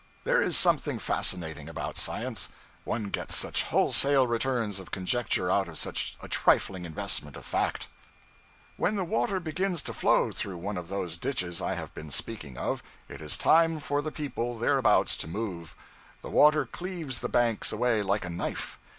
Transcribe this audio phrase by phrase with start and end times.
[0.23, 2.49] There is something fascinating about science.
[2.85, 7.85] One gets such wholesale returns of conjecture out of such a trifling investment of fact.
[8.77, 12.57] When the water begins to flow through one of those ditches I have been speaking
[12.57, 15.75] of, it is time for the people thereabouts to move.
[16.23, 18.79] The water cleaves the banks away like a knife.